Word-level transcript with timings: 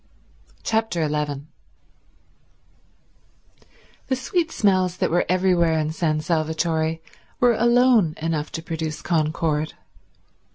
Chapter 0.63 1.03
11 1.03 1.47
The 4.07 4.15
sweet 4.15 4.51
smells 4.51 4.97
that 4.97 5.11
were 5.11 5.27
everywhere 5.29 5.77
in 5.77 5.91
San 5.91 6.21
Salvatore 6.21 6.97
were 7.39 7.53
alone 7.53 8.15
enough 8.19 8.51
to 8.53 8.63
produce 8.63 9.03
concord. 9.03 9.75